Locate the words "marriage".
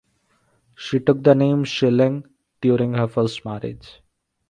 3.45-4.01